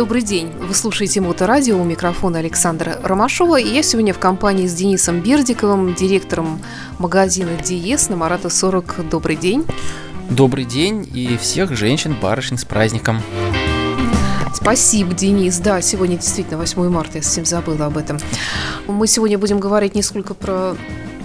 Добрый 0.00 0.22
день. 0.22 0.50
Вы 0.62 0.72
слушаете 0.72 1.20
Моторадио. 1.20 1.78
У 1.78 1.84
микрофона 1.84 2.38
Александра 2.38 2.98
Ромашова. 3.02 3.60
И 3.60 3.68
я 3.68 3.82
сегодня 3.82 4.14
в 4.14 4.18
компании 4.18 4.66
с 4.66 4.72
Денисом 4.72 5.20
Бердиковым, 5.20 5.92
директором 5.92 6.62
магазина 6.98 7.50
Диес 7.62 8.08
на 8.08 8.16
Марата 8.16 8.48
40. 8.48 9.10
Добрый 9.10 9.36
день. 9.36 9.66
Добрый 10.30 10.64
день 10.64 11.06
и 11.12 11.36
всех 11.36 11.76
женщин, 11.76 12.16
барышень 12.18 12.56
с 12.56 12.64
праздником. 12.64 13.20
Спасибо, 14.54 15.12
Денис. 15.12 15.58
Да, 15.58 15.82
сегодня 15.82 16.16
действительно 16.16 16.56
8 16.56 16.88
марта, 16.88 17.18
я 17.18 17.22
совсем 17.22 17.44
забыла 17.44 17.84
об 17.84 17.98
этом. 17.98 18.16
Мы 18.86 19.06
сегодня 19.06 19.36
будем 19.36 19.60
говорить 19.60 19.94
несколько 19.94 20.32
про 20.32 20.76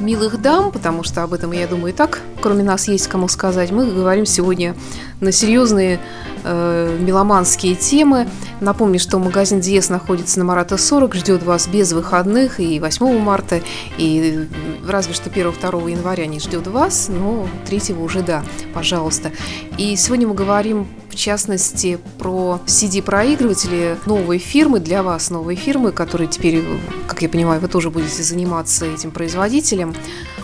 милых 0.05 0.41
дам, 0.41 0.71
потому 0.71 1.03
что 1.03 1.23
об 1.23 1.33
этом, 1.33 1.51
я 1.51 1.67
думаю, 1.67 1.93
и 1.93 1.95
так, 1.95 2.21
кроме 2.41 2.63
нас, 2.63 2.87
есть 2.87 3.07
кому 3.07 3.27
сказать. 3.27 3.71
Мы 3.71 3.85
говорим 3.91 4.25
сегодня 4.25 4.75
на 5.19 5.31
серьезные 5.31 5.99
э, 6.43 6.97
меломанские 6.99 7.75
темы. 7.75 8.27
Напомню, 8.61 8.99
что 8.99 9.17
магазин 9.17 9.59
Диес 9.59 9.89
находится 9.89 10.39
на 10.39 10.45
Марата 10.45 10.77
40, 10.77 11.15
ждет 11.15 11.43
вас 11.43 11.67
без 11.67 11.91
выходных 11.91 12.59
и 12.59 12.79
8 12.79 13.19
марта, 13.19 13.61
и 13.97 14.47
разве 14.87 15.13
что 15.13 15.29
1-2 15.29 15.91
января 15.91 16.27
не 16.27 16.39
ждет 16.39 16.67
вас, 16.67 17.09
но 17.09 17.47
3 17.65 17.93
уже 17.93 18.21
да, 18.21 18.43
пожалуйста. 18.73 19.31
И 19.77 19.95
сегодня 19.95 20.27
мы 20.27 20.35
говорим 20.35 20.87
в 21.15 21.17
частности 21.17 21.97
про 22.19 22.59
CD-проигрыватели 22.65 23.97
новой 24.05 24.37
фирмы, 24.37 24.81
для 24.81 25.01
вас 25.01 25.29
новой 25.29 25.55
фирмы, 25.55 25.93
которые 25.93 26.27
теперь, 26.27 26.61
как 27.07 27.21
я 27.21 27.29
понимаю, 27.29 27.61
вы 27.61 27.69
тоже 27.69 27.89
будете 27.89 28.21
заниматься 28.21 28.85
этим 28.85 29.11
производителем, 29.11 29.94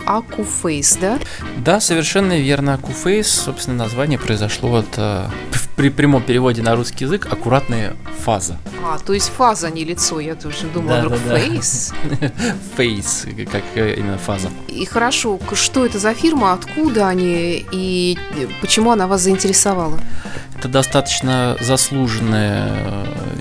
Акуфейс, 0.06 0.96
да? 1.00 1.18
Да, 1.58 1.80
совершенно 1.80 2.38
верно. 2.38 2.74
Акуфейс, 2.74 3.28
собственно, 3.28 3.76
название 3.76 4.18
произошло 4.18 4.76
от, 4.76 4.88
э, 4.96 5.26
при 5.76 5.90
прямом 5.90 6.22
переводе 6.22 6.62
на 6.62 6.74
русский 6.74 7.04
язык, 7.04 7.26
аккуратная 7.30 7.96
фаза. 8.20 8.58
А, 8.84 8.98
то 8.98 9.12
есть 9.12 9.30
фаза, 9.30 9.70
не 9.70 9.84
лицо, 9.84 10.20
я 10.20 10.34
тоже 10.34 10.66
думала, 10.66 11.02
да, 11.02 11.16
да, 11.16 11.36
фейс. 11.36 11.92
Фейс, 12.76 13.26
как 13.50 13.62
э, 13.74 13.94
именно 13.96 14.18
фаза. 14.18 14.50
И 14.68 14.84
хорошо, 14.84 15.38
что 15.54 15.86
это 15.86 15.98
за 15.98 16.14
фирма, 16.14 16.52
откуда 16.52 17.08
они 17.08 17.64
и 17.70 18.18
почему 18.60 18.90
она 18.90 19.06
вас 19.06 19.22
заинтересовала? 19.22 19.98
Это 20.58 20.68
достаточно 20.68 21.56
заслуженная 21.60 22.68
э, 22.70 23.31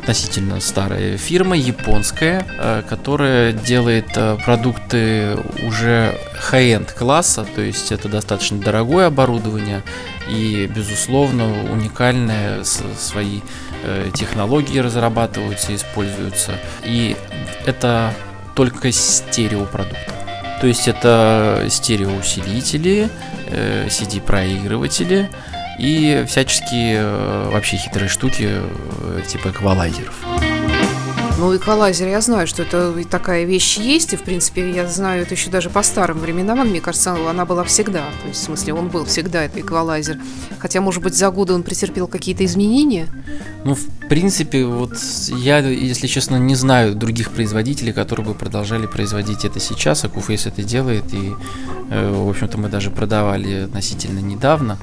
относительно 0.00 0.60
старая 0.60 1.16
фирма, 1.16 1.56
японская, 1.56 2.44
э, 2.58 2.82
которая 2.88 3.52
делает 3.52 4.08
э, 4.16 4.36
продукты 4.44 5.36
уже 5.62 6.18
high-end 6.50 6.92
класса, 6.96 7.46
то 7.54 7.60
есть 7.60 7.92
это 7.92 8.08
достаточно 8.08 8.58
дорогое 8.58 9.06
оборудование 9.06 9.82
и, 10.28 10.66
безусловно, 10.74 11.70
уникальные 11.70 12.64
свои 12.64 13.40
технологии 14.12 14.78
разрабатываются, 14.78 15.74
используются. 15.74 16.52
И 16.84 17.16
это 17.64 18.12
только 18.54 18.92
стереопродукты. 18.92 20.12
То 20.60 20.66
есть 20.66 20.86
это 20.86 21.64
стереоусилители, 21.70 23.08
CD-проигрыватели, 23.48 25.30
и 25.80 26.24
всяческие 26.28 26.98
э, 27.00 27.50
вообще 27.50 27.78
хитрые 27.78 28.08
штуки 28.08 28.48
э, 28.50 29.22
типа 29.26 29.48
эквалайзеров. 29.48 30.14
Ну, 31.38 31.56
эквалайзер, 31.56 32.08
я 32.08 32.20
знаю, 32.20 32.46
что 32.46 32.62
это 32.64 32.94
такая 33.08 33.44
вещь 33.44 33.78
есть, 33.78 34.12
и, 34.12 34.16
в 34.16 34.22
принципе, 34.22 34.70
я 34.72 34.86
знаю 34.86 35.22
это 35.22 35.32
еще 35.32 35.48
даже 35.48 35.70
по 35.70 35.82
старым 35.82 36.18
временам, 36.18 36.68
мне 36.68 36.82
кажется, 36.82 37.16
она 37.30 37.46
была 37.46 37.64
всегда, 37.64 38.02
то 38.20 38.28
есть, 38.28 38.40
в 38.40 38.44
смысле, 38.44 38.74
он 38.74 38.88
был 38.88 39.06
всегда, 39.06 39.44
это 39.44 39.58
эквалайзер. 39.58 40.18
Хотя, 40.58 40.82
может 40.82 41.02
быть, 41.02 41.14
за 41.14 41.30
годы 41.30 41.54
он 41.54 41.62
претерпел 41.62 42.08
какие-то 42.08 42.44
изменения? 42.44 43.08
Ну, 43.64 43.74
в 43.74 43.99
принципе, 44.10 44.64
вот 44.64 44.98
я, 45.28 45.58
если 45.58 46.08
честно, 46.08 46.34
не 46.34 46.56
знаю 46.56 46.96
других 46.96 47.30
производителей, 47.30 47.92
которые 47.92 48.26
бы 48.26 48.34
продолжали 48.34 48.86
производить 48.86 49.44
это 49.44 49.60
сейчас, 49.60 50.04
а 50.04 50.08
Куфейс 50.08 50.46
это 50.46 50.64
делает, 50.64 51.14
и, 51.14 51.32
э, 51.90 52.10
в 52.12 52.28
общем-то, 52.28 52.58
мы 52.58 52.68
даже 52.68 52.90
продавали 52.90 53.66
относительно 53.66 54.18
недавно, 54.18 54.78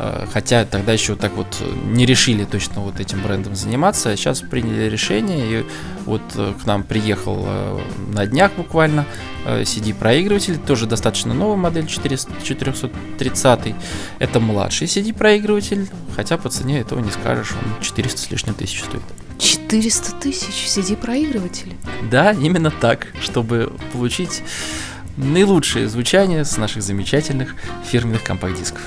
э, 0.00 0.26
хотя 0.32 0.64
тогда 0.64 0.92
еще 0.92 1.14
так 1.14 1.30
вот 1.36 1.62
не 1.92 2.06
решили 2.06 2.44
точно 2.44 2.80
вот 2.80 2.98
этим 2.98 3.22
брендом 3.22 3.54
заниматься, 3.54 4.10
а 4.10 4.16
сейчас 4.16 4.40
приняли 4.40 4.90
решение, 4.90 5.60
и 5.60 5.66
вот 6.04 6.22
э, 6.34 6.52
к 6.60 6.66
нам 6.66 6.82
приехал 6.82 7.46
на 8.12 8.26
днях 8.26 8.50
буквально 8.56 9.06
CD-проигрыватель, 9.46 10.58
тоже 10.58 10.86
достаточно 10.86 11.34
новая 11.34 11.56
модель 11.56 11.86
400, 11.86 12.32
430. 12.42 13.74
Это 14.18 14.40
младший 14.40 14.86
CD-проигрыватель, 14.86 15.88
хотя 16.14 16.36
по 16.36 16.48
цене 16.48 16.80
этого 16.80 17.00
не 17.00 17.10
скажешь, 17.10 17.52
он 17.52 17.82
400 17.82 18.18
с 18.18 18.30
лишним 18.30 18.54
тысяч 18.54 18.71
стоит. 18.80 19.02
400 19.38 20.12
тысяч 20.20 20.66
CD-проигрывателей? 20.68 21.76
Да, 22.10 22.32
именно 22.32 22.70
так, 22.70 23.08
чтобы 23.20 23.72
получить 23.92 24.42
наилучшее 25.16 25.88
звучание 25.88 26.44
с 26.44 26.56
наших 26.56 26.82
замечательных 26.82 27.54
фирменных 27.84 28.22
компакт-дисков. 28.22 28.80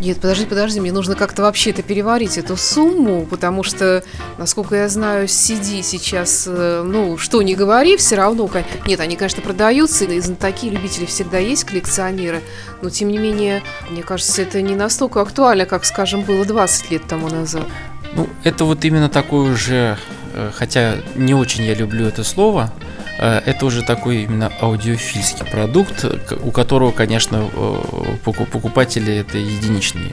Нет, 0.00 0.20
подожди, 0.20 0.46
подожди, 0.46 0.80
мне 0.80 0.92
нужно 0.92 1.14
как-то 1.14 1.42
вообще 1.42 1.70
это 1.70 1.82
переварить, 1.82 2.38
эту 2.38 2.56
сумму, 2.56 3.26
потому 3.26 3.62
что, 3.62 4.04
насколько 4.38 4.76
я 4.76 4.88
знаю, 4.88 5.26
CD 5.26 5.82
сейчас, 5.82 6.44
э, 6.46 6.82
ну, 6.84 7.18
что 7.18 7.42
не 7.42 7.54
говори, 7.54 7.96
все 7.96 8.16
равно, 8.16 8.50
нет, 8.86 9.00
они, 9.00 9.16
конечно, 9.16 9.42
продаются, 9.42 10.04
и 10.04 10.20
такие 10.34 10.72
любители 10.72 11.04
всегда 11.04 11.38
есть, 11.38 11.64
коллекционеры, 11.64 12.42
но, 12.80 12.90
тем 12.90 13.08
не 13.08 13.18
менее, 13.18 13.62
мне 13.90 14.02
кажется, 14.02 14.42
это 14.42 14.62
не 14.62 14.74
настолько 14.74 15.20
актуально, 15.20 15.66
как, 15.66 15.84
скажем, 15.84 16.22
было 16.22 16.44
20 16.44 16.90
лет 16.90 17.02
тому 17.06 17.28
назад. 17.28 17.66
Ну, 18.14 18.28
это 18.44 18.64
вот 18.64 18.84
именно 18.84 19.08
такой 19.08 19.52
уже, 19.52 19.96
э, 20.34 20.50
хотя 20.54 20.96
не 21.14 21.34
очень 21.34 21.64
я 21.64 21.74
люблю 21.74 22.06
это 22.06 22.24
слово, 22.24 22.72
это 23.18 23.66
уже 23.66 23.82
такой 23.82 24.22
именно 24.22 24.52
аудиофильский 24.60 25.44
продукт, 25.46 26.04
у 26.42 26.50
которого, 26.50 26.92
конечно, 26.92 27.48
э, 27.52 28.16
покупатели 28.24 29.16
это 29.16 29.38
единичные 29.38 30.12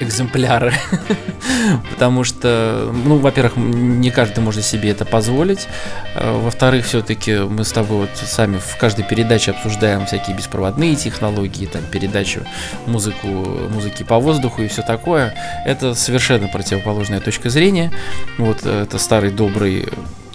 экземпляры, 0.00 0.74
потому 1.90 2.24
что, 2.24 2.92
ну, 3.04 3.16
во-первых, 3.18 3.56
не 3.56 4.10
каждый 4.10 4.40
может 4.40 4.64
себе 4.64 4.90
это 4.90 5.04
позволить, 5.04 5.66
э, 6.14 6.38
во-вторых, 6.38 6.84
все-таки 6.84 7.38
мы 7.38 7.64
с 7.64 7.72
тобой 7.72 8.00
вот 8.00 8.10
сами 8.16 8.58
в 8.58 8.76
каждой 8.76 9.04
передаче 9.04 9.52
обсуждаем 9.52 10.06
всякие 10.06 10.36
беспроводные 10.36 10.96
технологии, 10.96 11.66
там, 11.66 11.82
передачу 11.90 12.40
музыку, 12.86 13.26
музыки 13.26 14.02
по 14.02 14.18
воздуху 14.18 14.62
и 14.62 14.68
все 14.68 14.82
такое, 14.82 15.34
это 15.64 15.94
совершенно 15.94 16.48
противоположная 16.48 17.20
точка 17.20 17.50
зрения, 17.50 17.92
вот 18.38 18.66
это 18.66 18.98
старый 18.98 19.30
добрый 19.30 19.88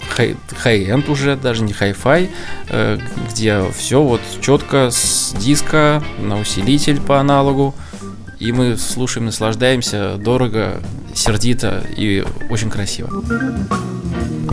хай-энд 0.10 1.10
уже, 1.10 1.36
даже 1.36 1.64
не 1.64 1.74
хай-фай, 1.74 2.30
э, 2.70 3.00
где 3.30 3.64
все 3.78 4.02
вот 4.02 4.22
четко 4.42 4.90
с 4.92 5.34
диска 5.40 6.04
на 6.20 6.40
усилитель 6.40 7.00
по 7.00 7.20
аналогу, 7.20 7.76
и 8.40 8.52
мы 8.52 8.78
слушаем, 8.78 9.26
наслаждаемся 9.26 10.16
дорого, 10.18 10.82
сердито 11.14 11.84
и 11.96 12.26
очень 12.50 12.70
красиво. 12.70 13.10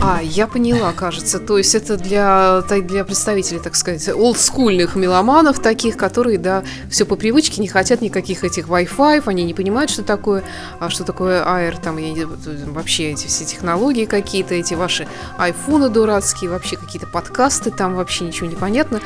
А, 0.01 0.21
я 0.21 0.47
поняла, 0.47 0.93
кажется. 0.93 1.39
То 1.39 1.57
есть 1.57 1.73
это 1.75 1.97
для, 1.97 2.61
для 2.61 3.03
представителей, 3.03 3.59
так 3.59 3.75
сказать, 3.75 4.07
олдскульных 4.09 4.95
меломанов 4.95 5.59
таких, 5.59 5.97
которые, 5.97 6.37
да, 6.37 6.63
все 6.89 7.05
по 7.05 7.15
привычке, 7.15 7.61
не 7.61 7.67
хотят 7.67 8.01
никаких 8.01 8.43
этих 8.43 8.67
Wi-Fi, 8.67 9.23
они 9.25 9.43
не 9.43 9.53
понимают, 9.53 9.89
что 9.89 10.03
такое, 10.03 10.43
а 10.79 10.89
что 10.89 11.03
такое 11.03 11.43
Air, 11.43 11.81
там, 11.81 11.97
я, 11.97 12.27
вообще 12.67 13.11
эти 13.11 13.27
все 13.27 13.45
технологии 13.45 14.05
какие-то, 14.05 14.53
эти 14.53 14.73
ваши 14.73 15.07
айфоны 15.37 15.89
дурацкие, 15.89 16.49
вообще 16.49 16.77
какие-то 16.77 17.07
подкасты, 17.07 17.71
там 17.71 17.95
вообще 17.95 18.25
ничего 18.25 18.47
не 18.47 18.55
понятно. 18.55 19.01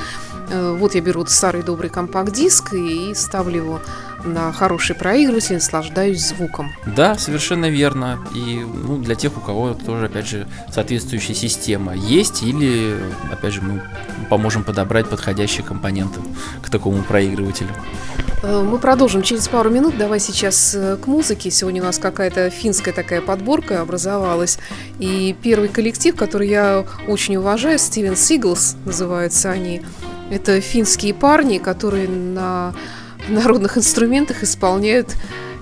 Э, 0.50 0.76
вот 0.78 0.96
я 0.96 1.02
беру 1.02 1.26
старый 1.26 1.64
добрый 1.64 1.90
компакт-диск 1.90 2.74
и 2.74 3.14
ставлю 3.16 3.58
его 3.58 3.82
на 4.24 4.52
хороший 4.52 4.96
проигрыватель, 4.96 5.56
наслаждаюсь 5.56 6.22
звуком. 6.22 6.72
Да, 6.86 7.16
совершенно 7.18 7.70
верно. 7.70 8.20
И 8.34 8.60
ну, 8.60 8.98
для 8.98 9.16
тех, 9.16 9.38
у 9.38 9.42
кого 9.42 9.74
тоже, 9.74 10.06
опять 10.06 10.28
же, 10.28 10.48
соответствующая 10.72 11.34
система 11.34 11.96
есть, 11.96 12.44
или, 12.44 12.98
опять 13.32 13.54
же, 13.54 13.62
мы 13.62 13.82
поможем 14.30 14.64
подобрать 14.64 15.10
подходящие 15.10 15.64
компоненты 15.64 16.20
к 16.62 16.70
такому 16.70 17.04
проигрывателю. 17.04 17.70
Э, 18.44 18.62
мы 18.64 18.80
продолжим 18.80 19.22
через 19.22 19.48
пару 19.48 19.70
минут. 19.70 19.98
Давай 19.98 20.20
сейчас 20.20 20.74
э, 20.76 20.98
к 20.98 21.08
музыке. 21.08 21.52
Сегодня 21.52 21.82
у 21.82 21.86
нас 21.86 21.98
какая-то 21.98 22.50
финская 22.50 22.94
такая 22.94 23.22
подборка 23.22 23.82
образовалась. 23.82 24.58
И 25.00 25.36
первый 25.42 25.70
коллектив, 25.70 26.16
который 26.16 26.48
я 26.50 26.86
очень 27.08 27.36
уважаю, 27.36 27.78
Стивен 27.78 28.16
Сиглс 28.16 28.76
называются 28.86 29.52
они. 29.52 29.82
Это 30.30 30.62
финские 30.62 31.14
парни, 31.14 31.58
которые 31.58 32.08
на 32.08 32.74
народных 33.30 33.78
инструментах 33.78 34.44
исполняют 34.44 35.16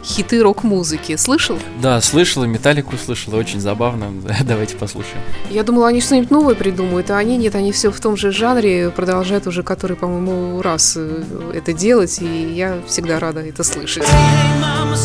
хиты 0.04 0.42
рок-музыки. 0.42 1.16
Слышал? 1.18 1.58
Да, 1.82 2.00
слышала, 2.02 2.46
металлику 2.46 2.96
слышала, 2.98 3.36
очень 3.36 3.60
забавно. 3.60 4.14
Давайте 4.44 4.76
послушаем. 4.76 5.22
Я 5.50 5.64
думала, 5.64 5.88
они 5.88 6.02
что-нибудь 6.02 6.32
новое 6.32 6.56
придумают, 6.56 7.12
а 7.12 7.18
они 7.18 7.38
нет, 7.38 7.56
они 7.56 7.72
все 7.72 7.92
в 7.92 8.00
том 8.00 8.16
же 8.18 8.32
жанре 8.32 8.90
продолжают 8.90 9.48
уже 9.48 9.64
который, 9.64 9.98
по-моему, 9.98 10.62
раз 10.62 10.94
э, 10.96 11.52
это 11.54 11.74
делать, 11.74 12.20
и 12.22 12.54
я 12.54 12.82
всегда 12.88 13.20
рада 13.20 13.42
это 13.42 13.64
слышать. 13.64 14.04
Hey, 14.04 14.62
mama, 14.62 14.96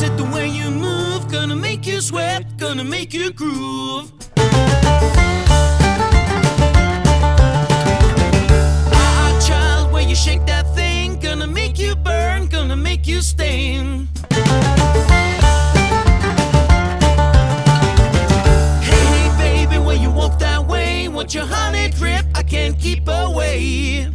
make 1.84 1.86
you 1.86 2.00
sweat, 2.00 2.56
gonna 2.56 2.84
make 2.84 3.12
you 3.12 3.32
groove. 3.32 4.12
Ah, 8.92 10.00
you 10.08 10.14
shake 10.14 10.46
that 10.46 10.53
stain. 13.24 14.08
Hey, 18.82 19.28
baby, 19.38 19.78
when 19.78 20.00
you 20.02 20.10
walk 20.10 20.38
that 20.40 20.66
way, 20.66 21.08
want 21.08 21.34
your 21.34 21.46
honey 21.46 21.88
drip, 21.88 22.26
I 22.34 22.42
can't 22.42 22.78
keep 22.78 23.08
away. 23.08 24.08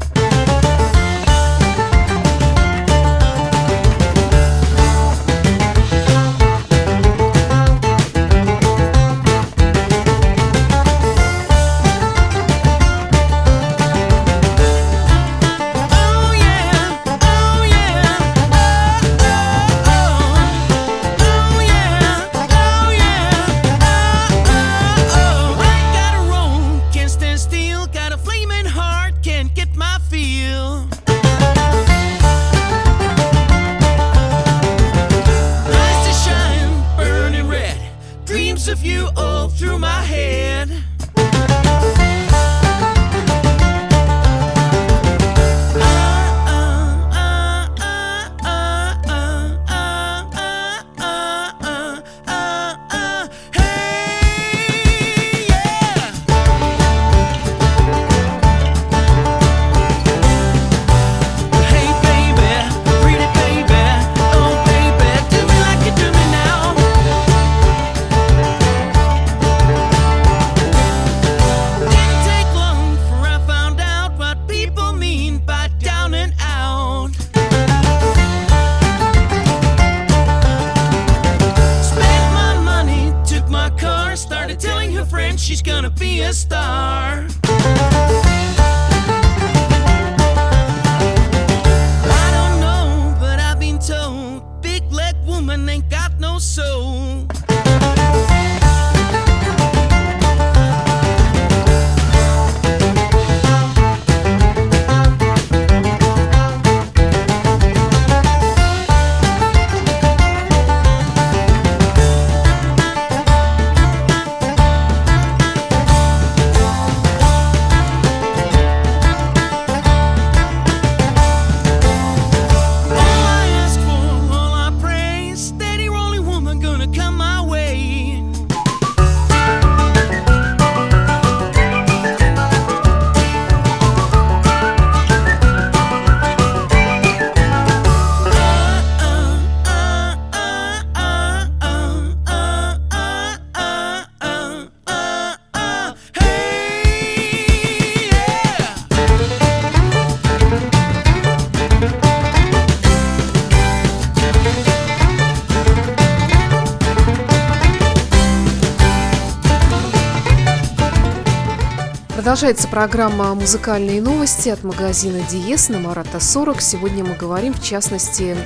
Продолжается 162.40 162.70
программа 162.70 163.36
«Музыкальные 163.36 164.02
новости» 164.02 164.48
от 164.48 164.64
магазина 164.64 165.20
Диес 165.30 165.68
на 165.68 165.78
Марата 165.80 166.22
40. 166.22 166.62
Сегодня 166.62 167.04
мы 167.04 167.14
говорим, 167.16 167.52
в 167.52 167.62
частности, 167.62 168.38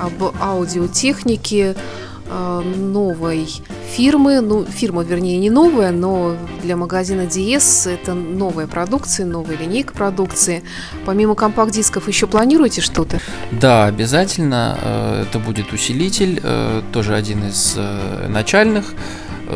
об 0.00 0.34
аудиотехнике 0.40 1.76
э, 2.26 2.60
новой 2.74 3.46
фирмы. 3.90 4.40
Ну, 4.40 4.64
фирма, 4.64 5.02
вернее, 5.02 5.36
не 5.36 5.50
новая, 5.50 5.92
но 5.92 6.38
для 6.62 6.74
магазина 6.74 7.26
Диес 7.26 7.86
это 7.86 8.14
новая 8.14 8.66
продукция, 8.66 9.26
новая 9.26 9.58
линейка 9.58 9.92
продукции. 9.92 10.62
Помимо 11.04 11.34
компакт-дисков 11.34 12.08
еще 12.08 12.26
планируете 12.26 12.80
что-то? 12.80 13.20
Да, 13.50 13.84
обязательно. 13.84 14.78
э, 14.80 15.24
Это 15.28 15.38
будет 15.38 15.70
усилитель, 15.74 16.40
э, 16.42 16.80
тоже 16.94 17.14
один 17.14 17.46
из 17.46 17.76
начальных. 18.26 18.94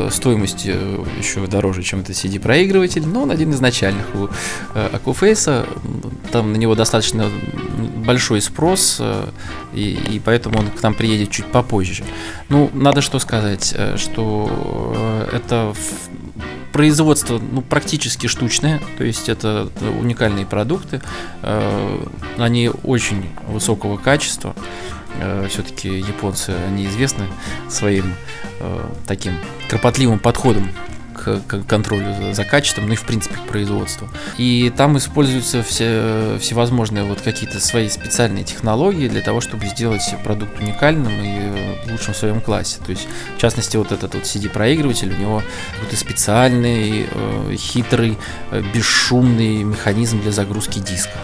Э, 0.07 0.09
Стоимостью 0.11 1.05
еще 1.17 1.45
дороже, 1.47 1.83
чем 1.83 1.99
это 2.01 2.11
CD-проигрыватель, 2.13 3.05
но 3.05 3.23
он 3.23 3.31
один 3.31 3.51
из 3.51 3.59
начальных 3.59 4.05
у 4.15 4.27
э, 4.75 4.89
Акуфейса. 4.93 5.65
М, 5.83 6.01
Там 6.31 6.53
на 6.53 6.57
него 6.57 6.75
достаточно 6.75 7.29
большой 8.05 8.41
спрос, 8.41 8.97
э, 8.99 9.29
и, 9.73 9.99
и 10.15 10.19
поэтому 10.19 10.59
он 10.59 10.69
к 10.69 10.81
нам 10.81 10.93
приедет 10.93 11.31
чуть 11.31 11.45
попозже. 11.45 12.03
Ну, 12.49 12.69
надо 12.73 13.01
что 13.01 13.19
сказать, 13.19 13.73
э, 13.77 13.97
что 13.97 14.49
э, 15.31 15.37
это 15.37 15.73
производство 16.71 17.39
ну, 17.39 17.61
практически 17.61 18.27
штучное, 18.27 18.79
то 18.97 19.03
есть 19.03 19.27
это 19.27 19.69
уникальные 19.99 20.45
продукты, 20.45 21.01
э, 21.41 22.05
они 22.37 22.69
очень 22.83 23.25
высокого 23.47 23.97
качества. 23.97 24.55
Все-таки 25.49 25.89
японцы, 25.89 26.53
они 26.67 26.85
известны 26.85 27.25
своим 27.67 28.13
э, 28.59 28.89
таким 29.05 29.33
кропотливым 29.69 30.19
подходом 30.19 30.69
к, 31.13 31.41
к 31.47 31.63
контролю 31.67 32.13
за, 32.15 32.33
за 32.33 32.45
качеством, 32.45 32.87
ну 32.87 32.93
и 32.93 32.95
в 32.95 33.03
принципе 33.03 33.35
к 33.35 33.47
производству. 33.47 34.07
И 34.37 34.71
там 34.75 34.97
используются 34.97 35.63
все, 35.63 36.37
всевозможные 36.39 37.03
вот 37.03 37.21
какие-то 37.21 37.59
свои 37.59 37.89
специальные 37.89 38.43
технологии 38.43 39.07
для 39.07 39.21
того, 39.21 39.41
чтобы 39.41 39.67
сделать 39.67 40.03
продукт 40.23 40.59
уникальным 40.59 41.11
и 41.21 41.91
лучшим 41.91 42.13
в 42.13 42.17
своем 42.17 42.41
классе. 42.41 42.79
То 42.85 42.91
есть, 42.91 43.07
в 43.35 43.39
частности, 43.39 43.77
вот 43.77 43.91
этот 43.91 44.15
вот 44.15 44.23
CD-проигрыватель, 44.23 45.13
у 45.13 45.17
него 45.17 45.43
какой-то 45.73 45.97
специальный, 45.97 47.07
э, 47.11 47.55
хитрый, 47.55 48.17
э, 48.51 48.63
бесшумный 48.73 49.63
механизм 49.63 50.21
для 50.21 50.31
загрузки 50.31 50.79
диска. 50.79 51.17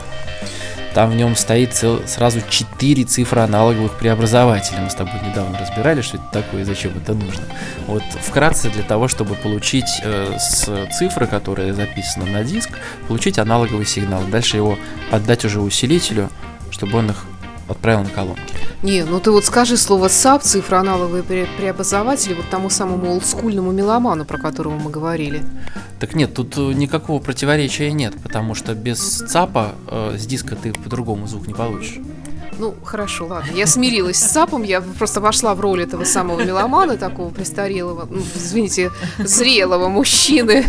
Там 0.95 1.09
в 1.11 1.15
нем 1.15 1.35
стоит 1.35 1.73
цел- 1.73 2.01
сразу 2.07 2.39
4 2.49 3.03
цифроаналоговых 3.03 3.97
преобразователя. 3.99 4.79
Мы 4.79 4.89
с 4.89 4.95
тобой 4.95 5.15
недавно 5.29 5.59
разбирали, 5.59 5.99
что 6.01 6.15
это 6.15 6.25
такое 6.31 6.61
и 6.61 6.63
зачем 6.63 6.93
это 6.97 7.13
нужно. 7.13 7.43
Вот 7.85 8.01
вкратце 8.21 8.69
для 8.69 8.81
того, 8.81 9.09
чтобы 9.09 9.35
получить 9.35 9.99
э, 10.01 10.37
с 10.39 10.87
цифры, 10.97 11.27
которые 11.27 11.73
записаны 11.73 12.31
на 12.31 12.45
диск, 12.45 12.69
получить 13.09 13.37
аналоговый 13.37 13.85
сигнал. 13.85 14.23
Дальше 14.23 14.55
его 14.55 14.79
отдать 15.11 15.43
уже 15.43 15.59
усилителю, 15.59 16.29
чтобы 16.71 16.97
он 16.99 17.09
их 17.09 17.25
отправил 17.67 18.03
на 18.03 18.09
колонки. 18.09 18.41
Не, 18.85 19.03
ну 19.03 19.19
ты 19.19 19.31
вот 19.31 19.43
скажи 19.45 19.77
слово 19.77 20.09
ЦАП, 20.09 20.43
цифроаналоговые 20.43 21.23
пре- 21.23 21.47
преобразователи, 21.57 22.35
вот 22.35 22.45
тому 22.51 22.69
самому 22.69 23.13
олдскульному 23.13 23.71
меломану, 23.71 24.25
про 24.25 24.37
которого 24.37 24.75
мы 24.77 24.91
говорили. 24.91 25.43
Так 25.99 26.13
нет, 26.13 26.35
тут 26.35 26.55
э, 26.55 26.61
никакого 26.73 27.19
противоречия 27.19 27.91
нет, 27.91 28.13
потому 28.21 28.53
что 28.53 28.75
без 28.75 28.99
ЦАПа 28.99 29.73
э, 29.87 30.17
с 30.19 30.27
диска 30.27 30.55
ты 30.55 30.71
по-другому 30.71 31.25
звук 31.25 31.47
не 31.47 31.55
получишь. 31.55 31.97
Ну, 32.57 32.73
хорошо, 32.83 33.27
ладно. 33.27 33.51
Я 33.53 33.67
смирилась 33.67 34.17
с 34.17 34.31
САПом, 34.31 34.63
я 34.63 34.81
просто 34.81 35.19
вошла 35.19 35.55
в 35.55 35.59
роль 35.59 35.83
этого 35.83 36.05
самого 36.05 36.41
меломана, 36.43 36.97
такого 36.97 37.29
престарелого, 37.29 38.07
ну, 38.09 38.21
извините, 38.35 38.91
зрелого 39.17 39.89
мужчины. 39.89 40.65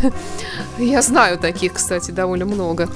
Я 0.78 1.02
знаю 1.02 1.38
таких, 1.38 1.75
кстати, 1.75 2.11
довольно 2.11 2.45
много. 2.45 2.88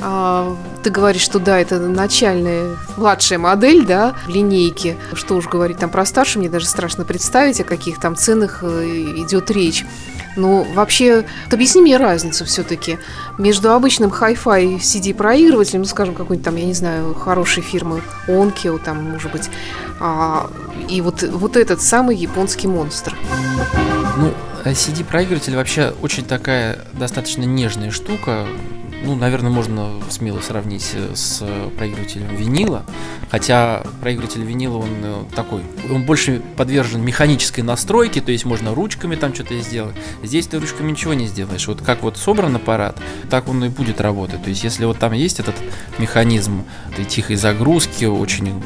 А, 0.00 0.56
ты 0.82 0.90
говоришь, 0.90 1.22
что 1.22 1.38
да, 1.38 1.58
это 1.58 1.78
начальная, 1.78 2.76
младшая 2.96 3.38
модель, 3.38 3.84
да, 3.84 4.14
в 4.26 4.28
линейке. 4.28 4.96
Что 5.12 5.34
уж 5.34 5.46
говорить 5.46 5.78
там 5.78 5.90
про 5.90 6.04
старшую, 6.04 6.42
мне 6.42 6.50
даже 6.50 6.66
страшно 6.66 7.04
представить, 7.04 7.60
о 7.60 7.64
каких 7.64 8.00
там 8.00 8.16
ценах 8.16 8.60
э, 8.62 8.84
идет 9.16 9.50
речь. 9.50 9.84
Ну, 10.36 10.64
вообще, 10.74 11.24
объясни 11.50 11.82
мне 11.82 11.96
разницу 11.96 12.44
все-таки 12.44 12.98
между 13.38 13.72
обычным 13.72 14.10
Hi-Fi 14.10 14.78
CD-проигрывателем, 14.78 15.80
ну, 15.80 15.86
скажем, 15.86 16.14
какой-нибудь 16.14 16.44
там, 16.44 16.56
я 16.56 16.64
не 16.64 16.74
знаю, 16.74 17.14
хорошей 17.14 17.62
фирмы 17.62 18.02
Onkyo, 18.28 18.78
там, 18.78 19.10
может 19.10 19.32
быть, 19.32 19.50
а, 20.00 20.50
и 20.88 21.00
вот, 21.00 21.22
вот 21.22 21.56
этот 21.56 21.80
самый 21.80 22.16
японский 22.16 22.68
монстр. 22.68 23.16
Ну, 24.16 24.32
э, 24.64 24.74
CD-проигрыватель 24.74 25.56
вообще 25.56 25.94
очень 26.02 26.24
такая 26.24 26.84
достаточно 26.92 27.42
нежная 27.42 27.90
штука. 27.90 28.46
Ну, 29.04 29.14
наверное, 29.14 29.50
можно 29.50 29.92
смело 30.10 30.40
сравнить 30.40 30.90
э, 30.94 31.14
с 31.14 31.44
проигрывателем 31.76 32.34
винила. 32.34 32.84
Хотя 33.30 33.84
проигрыватель 34.00 34.42
винила, 34.42 34.78
он 34.78 34.88
э, 35.02 35.24
такой, 35.36 35.62
он 35.90 36.04
больше 36.04 36.42
подвержен 36.56 37.04
механической 37.04 37.60
настройке, 37.60 38.20
то 38.20 38.32
есть 38.32 38.44
можно 38.44 38.74
ручками 38.74 39.14
там 39.14 39.34
что-то 39.34 39.58
сделать. 39.60 39.94
Здесь 40.22 40.48
ты 40.48 40.58
ручками 40.58 40.90
ничего 40.90 41.14
не 41.14 41.26
сделаешь. 41.26 41.66
Вот 41.68 41.80
как 41.80 42.02
вот 42.02 42.16
собран 42.16 42.56
аппарат, 42.56 42.98
так 43.30 43.48
он 43.48 43.64
и 43.64 43.68
будет 43.68 44.00
работать. 44.00 44.42
То 44.42 44.50
есть 44.50 44.64
если 44.64 44.84
вот 44.84 44.98
там 44.98 45.12
есть 45.12 45.38
этот 45.38 45.54
механизм 45.98 46.64
этой 46.92 47.04
тихой 47.04 47.36
загрузки, 47.36 48.04
очень 48.04 48.60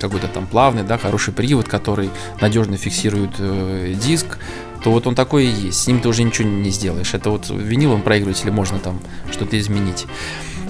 какой-то 0.00 0.26
там 0.28 0.46
плавный, 0.46 0.82
да, 0.82 0.98
хороший 0.98 1.32
привод, 1.32 1.68
который 1.68 2.10
надежно 2.40 2.76
фиксирует 2.76 3.30
э, 3.38 3.94
диск, 3.96 4.38
то 4.82 4.90
вот 4.90 5.06
он 5.06 5.14
такой 5.14 5.46
и 5.46 5.66
есть. 5.66 5.82
С 5.82 5.86
ним 5.86 6.00
ты 6.00 6.08
уже 6.08 6.22
ничего 6.22 6.48
не 6.48 6.70
сделаешь. 6.70 7.14
Это 7.14 7.30
вот 7.30 7.48
в 7.48 7.58
виниловом 7.58 8.02
проигрывателе 8.02 8.52
можно 8.52 8.78
там 8.78 9.00
что-то 9.30 9.58
изменить. 9.58 10.06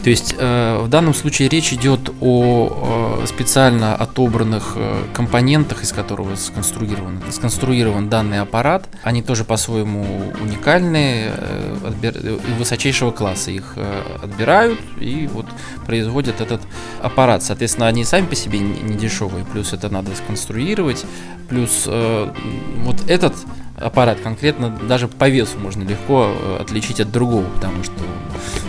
То 0.03 0.11
есть 0.11 0.35
э, 0.37 0.81
в 0.83 0.89
данном 0.89 1.15
случае 1.15 1.49
речь 1.49 1.73
идет 1.73 2.13
о 2.21 3.21
э, 3.23 3.27
специально 3.27 3.95
отобранных 3.95 4.73
э, 4.75 5.05
компонентах, 5.15 5.85
из 5.85 5.93
которого 5.93 6.35
сконструирован, 6.35 7.23
сконструирован 7.31 8.09
данный 8.09 8.41
аппарат. 8.41 8.89
Они 9.05 9.23
тоже 9.23 9.45
по-своему 9.45 10.05
уникальные, 10.41 11.33
э, 11.37 11.77
отбир- 11.85 12.41
высочайшего 12.59 13.13
класса. 13.13 13.53
Их 13.53 13.75
э, 13.77 14.03
отбирают 14.25 14.81
и 15.01 15.29
вот 15.33 15.47
производят 15.87 16.41
этот 16.41 16.63
аппарат. 17.01 17.45
Соответственно, 17.45 17.87
они 17.87 18.05
сами 18.05 18.27
по 18.27 18.35
себе 18.35 18.59
не 18.59 18.83
не 18.83 18.97
дешевые, 18.97 19.45
плюс 19.45 19.73
это 19.73 19.89
надо 19.89 20.11
сконструировать, 20.17 21.05
плюс 21.49 21.85
э, 21.87 22.33
вот 22.79 22.97
этот 23.09 23.37
аппарат 23.83 24.21
конкретно 24.21 24.71
даже 24.71 25.09
по 25.09 25.29
весу 25.29 25.59
можно 25.59 25.83
легко 25.83 26.33
э, 26.35 26.59
отличить 26.61 27.01
от 27.01 27.11
другого, 27.11 27.45
потому 27.55 27.85
что 27.85 27.95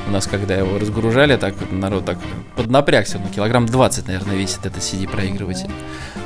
у 0.08 0.12
нас, 0.12 0.28
когда 0.28 0.56
его 0.56 0.78
разгружали, 0.78 1.38
так 1.38 1.56
народ 1.72 2.06
так 2.06 2.18
поднапрягся, 2.56 3.20
ну, 3.20 3.30
килограмм 3.34 3.66
20, 3.66 4.08
наверное, 4.08 4.36
весит 4.36 4.66
этот 4.66 4.84
CD-проигрыватель. 4.84 5.70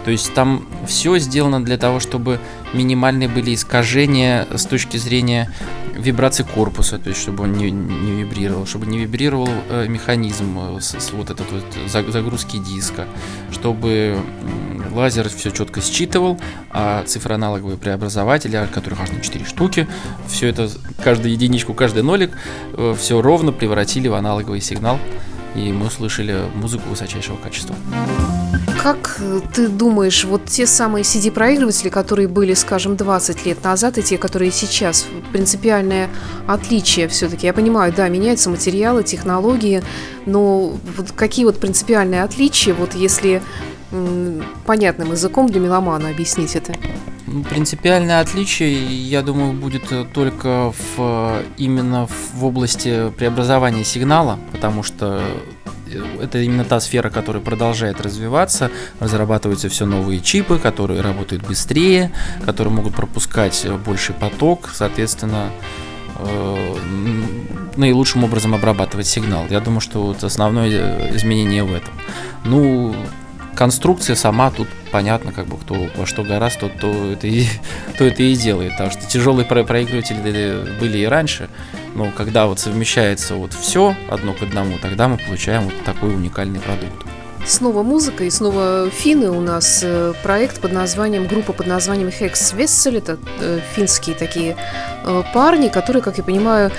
То 0.03 0.11
есть 0.11 0.33
там 0.33 0.65
все 0.87 1.17
сделано 1.19 1.63
для 1.63 1.77
того, 1.77 1.99
чтобы 1.99 2.39
минимальные 2.73 3.29
были 3.29 3.53
искажения 3.53 4.47
с 4.53 4.65
точки 4.65 4.97
зрения 4.97 5.51
вибрации 5.95 6.43
корпуса, 6.43 6.99
то 6.99 7.09
есть 7.09 7.21
чтобы 7.21 7.43
он 7.43 7.53
не, 7.53 7.71
не 7.71 8.23
вибрировал, 8.23 8.65
чтобы 8.65 8.85
не 8.85 8.99
вибрировал 8.99 9.49
э, 9.69 9.87
механизм 9.87 10.77
э, 10.77 10.79
с, 10.79 10.97
с 10.99 11.11
вот 11.11 11.29
этот 11.29 11.51
вот 11.51 11.63
за- 11.87 12.09
загрузки 12.11 12.57
диска, 12.57 13.05
чтобы 13.51 14.17
лазер 14.97 15.29
все 15.29 15.51
четко 15.51 15.81
считывал, 15.81 16.39
а 16.71 17.03
цифроаналоговые 17.05 17.77
преобразователи, 17.77 18.67
которых 18.73 18.99
аж 19.01 19.11
на 19.11 19.21
4 19.21 19.45
штуки, 19.45 19.87
все 20.27 20.47
это, 20.47 20.69
каждую 21.03 21.31
единичку, 21.31 21.73
каждый 21.73 22.03
нолик, 22.03 22.37
все 22.97 23.21
ровно 23.21 23.51
превратили 23.51 24.07
в 24.07 24.15
аналоговый 24.15 24.61
сигнал, 24.61 24.99
и 25.55 25.71
мы 25.71 25.87
услышали 25.87 26.43
музыку 26.55 26.89
высочайшего 26.89 27.37
качества. 27.37 27.75
Как 28.81 29.17
э, 29.19 29.41
ты 29.53 29.67
думаешь, 29.67 30.23
вот 30.23 30.45
те 30.45 30.67
самые 30.67 31.03
CD-проигрыватели, 31.03 31.89
которые 31.89 32.27
были, 32.27 32.53
скажем, 32.53 32.95
20 32.95 33.45
лет 33.45 33.63
назад, 33.63 33.97
и 33.97 34.03
те, 34.03 34.17
которые 34.17 34.51
сейчас, 34.51 35.05
принципиальное 35.31 36.09
отличие 36.47 37.07
все-таки? 37.07 37.47
Я 37.47 37.53
понимаю, 37.53 37.93
да, 37.95 38.07
меняются 38.07 38.49
материалы, 38.49 39.03
технологии, 39.03 39.83
но 40.25 40.77
вот 40.95 41.11
какие 41.11 41.45
вот 41.45 41.59
принципиальные 41.59 42.23
отличия, 42.23 42.73
вот 42.73 42.93
если 42.93 43.41
понятным 44.65 45.11
языком 45.11 45.47
для 45.47 45.59
меломана 45.59 46.09
объяснить 46.09 46.55
это? 46.55 46.73
Принципиальное 47.49 48.21
отличие, 48.21 48.85
я 49.09 49.21
думаю, 49.21 49.51
будет 49.51 49.91
э, 49.91 50.05
только 50.13 50.71
в, 50.71 50.97
э, 50.97 51.43
именно 51.57 52.07
в- 52.07 52.45
области 52.45 53.09
преобразования 53.17 53.83
сигнала, 53.83 54.39
потому 54.53 54.81
что 54.81 55.21
э, 55.91 56.03
это 56.23 56.39
именно 56.39 56.63
та 56.63 56.79
сфера, 56.79 57.09
которая 57.09 57.43
продолжает 57.43 57.99
развиваться, 57.99 58.71
разрабатываются 59.01 59.67
все 59.67 59.85
новые 59.85 60.21
чипы, 60.21 60.57
которые 60.57 61.01
работают 61.01 61.45
быстрее, 61.45 62.11
которые 62.45 62.73
могут 62.73 62.95
пропускать 62.95 63.67
больший 63.85 64.15
поток, 64.15 64.69
соответственно, 64.73 65.49
наилучшим 67.75 68.23
образом 68.23 68.55
обрабатывать 68.55 69.05
сигнал. 69.05 69.45
Я 69.49 69.59
думаю, 69.59 69.81
что 69.81 70.01
вот 70.03 70.23
основное 70.23 71.11
изменение 71.15 71.63
в 71.63 71.73
этом. 71.73 71.93
Ну, 72.43 72.95
конструкция 73.57 74.15
сама 74.15 74.51
тут 74.51 74.67
понятно, 74.91 75.33
как 75.33 75.47
бы 75.47 75.57
кто 75.57 75.87
во 75.95 76.05
что 76.05 76.23
гораст, 76.23 76.59
тот 76.59 76.79
то 76.79 77.11
это 77.11 77.27
и, 77.27 77.45
то 77.97 78.05
это 78.05 78.23
и 78.23 78.35
делает. 78.35 78.73
Потому 78.73 78.91
что 78.91 79.05
тяжелые 79.07 79.45
про- 79.45 79.63
проигрыватели 79.63 80.77
были 80.79 80.99
и 80.99 81.05
раньше, 81.05 81.49
но 81.95 82.11
когда 82.11 82.45
вот 82.45 82.59
совмещается 82.59 83.35
вот 83.35 83.53
все 83.53 83.95
одно 84.09 84.33
к 84.33 84.43
одному, 84.43 84.77
тогда 84.81 85.07
мы 85.07 85.17
получаем 85.17 85.63
вот 85.63 85.73
такой 85.83 86.13
уникальный 86.13 86.59
продукт. 86.59 86.93
Снова 87.45 87.81
музыка 87.81 88.25
и 88.25 88.29
снова 88.29 88.89
финны. 88.89 89.31
У 89.31 89.39
нас 89.39 89.79
э, 89.81 90.13
проект 90.21 90.59
под 90.59 90.73
названием, 90.73 91.27
группа 91.27 91.53
под 91.53 91.65
названием 91.65 92.09
Hex 92.09 92.55
Vessel. 92.55 92.97
Это 92.97 93.17
э, 93.39 93.59
финские 93.73 94.15
такие 94.17 94.57
э, 95.05 95.23
парни, 95.33 95.69
которые, 95.69 96.03
как 96.03 96.17
я 96.17 96.23
понимаю, 96.25 96.71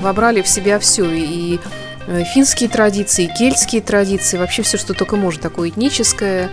вобрали 0.00 0.40
в 0.40 0.48
себя 0.48 0.78
все. 0.78 1.04
И 1.12 1.60
финские 2.06 2.68
традиции, 2.68 3.30
кельтские 3.38 3.82
традиции, 3.82 4.36
вообще 4.38 4.62
все, 4.62 4.78
что 4.78 4.94
только 4.94 5.16
может, 5.16 5.40
такое 5.40 5.70
этническое. 5.70 6.50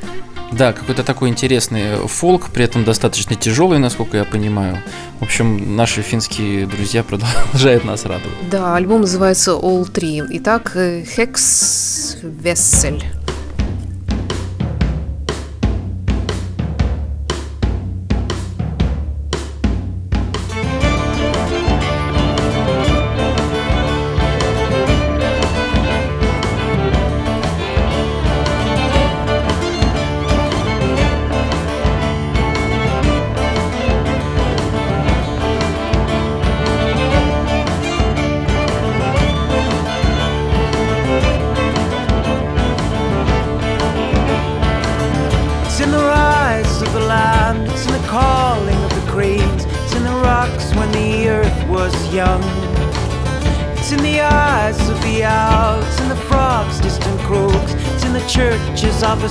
Да, 0.52 0.74
какой-то 0.74 1.04
такой 1.04 1.30
интересный 1.30 1.96
фолк, 2.08 2.50
при 2.50 2.66
этом 2.66 2.84
достаточно 2.84 3.36
тяжелый, 3.36 3.80
насколько 3.80 4.18
я 4.18 4.26
понимаю. 4.26 4.80
В 5.20 5.24
общем, 5.24 5.76
наши 5.76 6.02
финские 6.02 6.66
друзья 6.68 7.04
продолжают 7.52 7.86
нас 7.86 8.04
радовать. 8.06 8.50
Да, 8.50 8.76
альбом 8.76 9.02
называется 9.02 9.52
All 9.52 9.90
Three. 9.90 10.26
Итак, 10.30 10.74
э, 10.76 11.04
Hex 11.04 12.18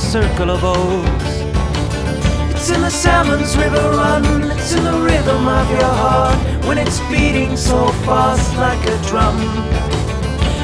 circle 0.00 0.50
of 0.50 0.64
oaks. 0.64 1.35
It's 2.50 2.71
in 2.71 2.80
the 2.80 2.90
salmon's 2.90 3.57
river 3.57 3.90
run, 3.90 4.25
it's 4.50 4.73
in 4.73 4.83
the 4.83 4.99
rhythm 4.99 5.47
of 5.47 5.71
your 5.71 5.95
heart 6.02 6.38
when 6.64 6.78
it's 6.78 7.00
beating 7.11 7.57
so 7.57 7.88
fast 8.07 8.57
like 8.57 8.83
a 8.87 8.97
drum. 9.09 9.37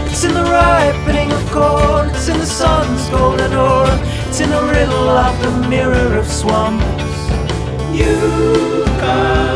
It's 0.06 0.24
in 0.24 0.32
the 0.32 0.42
ripening 0.42 1.30
of 1.30 1.50
corn, 1.52 2.08
it's 2.10 2.28
in 2.28 2.38
the 2.38 2.46
sun's 2.46 3.08
golden 3.10 3.52
ore, 3.52 3.86
it's 4.26 4.40
in 4.40 4.50
the 4.50 4.62
riddle 4.62 5.08
of 5.10 5.34
the 5.42 5.68
mirror 5.68 6.16
of 6.16 6.26
swamps. 6.26 6.84
You 7.92 8.84
can't 8.98 9.55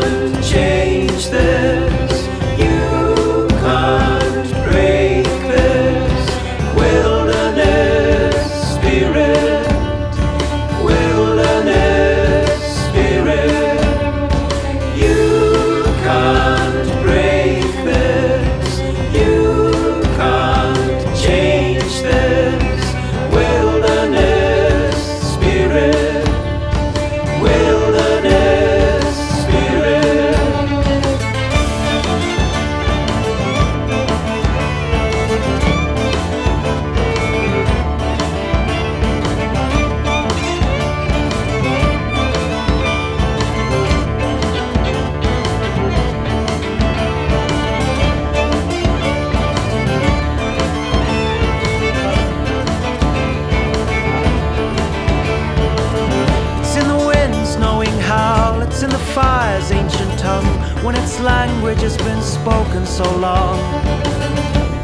spoken 62.41 62.83
so 62.87 63.03
long. 63.17 63.59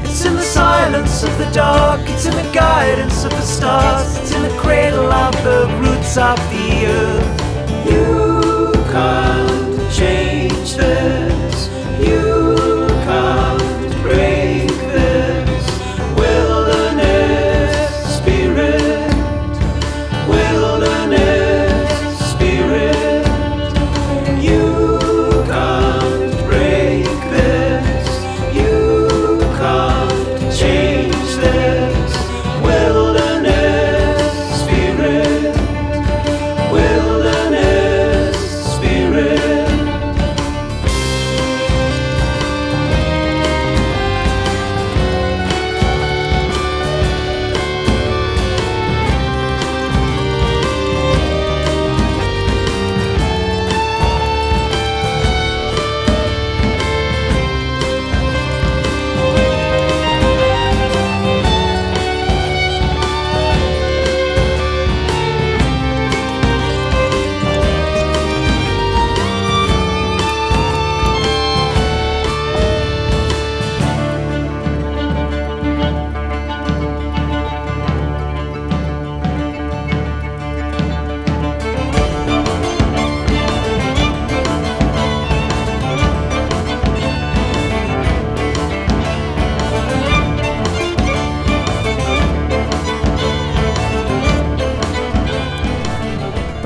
It's 0.04 0.24
in 0.26 0.36
the 0.36 0.44
silence 0.44 1.24
of 1.24 1.36
the 1.40 1.50
dark, 1.52 2.02
it's 2.08 2.28
in 2.28 2.36
the 2.36 2.50
guidance 2.54 3.24
of 3.24 3.32
the 3.32 3.42
stars, 3.42 4.16
it's 4.20 4.32
in 4.32 4.44
the 4.44 4.56
cradle 4.60 5.12
of 5.12 5.34
the 5.44 5.66
roots 5.82 6.18
of 6.18 6.38
the 6.52 6.86
earth. 6.86 7.90
You 7.90 8.27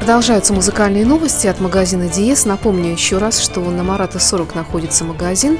Продолжаются 0.01 0.51
музыкальные 0.51 1.05
новости 1.05 1.45
от 1.45 1.59
магазина 1.59 2.07
Диез. 2.07 2.45
Напомню 2.45 2.91
еще 2.91 3.19
раз, 3.19 3.39
что 3.39 3.59
на 3.59 3.83
Марата 3.83 4.17
40 4.17 4.55
находится 4.55 5.03
магазин. 5.05 5.59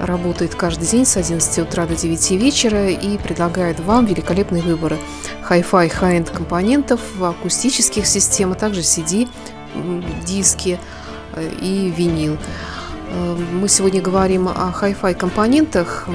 Работает 0.00 0.54
каждый 0.54 0.88
день 0.88 1.04
с 1.04 1.18
11 1.18 1.58
утра 1.58 1.84
до 1.84 1.94
9 1.94 2.30
вечера 2.30 2.88
и 2.88 3.18
предлагает 3.18 3.80
вам 3.80 4.06
великолепные 4.06 4.62
выборы 4.62 4.96
хай-фай, 5.42 5.90
хай-энд 5.90 6.30
компонентов, 6.30 7.02
акустических 7.20 8.06
систем, 8.06 8.52
а 8.52 8.54
также 8.54 8.80
CD, 8.80 9.28
диски 10.24 10.80
э, 11.34 11.50
и 11.60 11.92
винил. 11.94 12.38
Э, 13.10 13.36
Мы 13.52 13.68
сегодня 13.68 14.00
говорим 14.00 14.48
о 14.48 14.72
хай-фай 14.72 15.12
компонентах 15.12 16.08